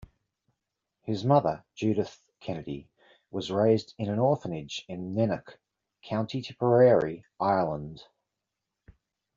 His 1.03 1.23
mother, 1.23 1.63
Judith 1.75 2.19
Kennedy, 2.39 2.89
was 3.29 3.51
raised 3.51 3.93
in 3.99 4.09
an 4.09 4.17
orphanage 4.17 4.83
in 4.87 5.13
Nenagh, 5.13 5.57
County 6.01 6.41
Tipperary, 6.41 7.23
Ireland. 7.39 8.01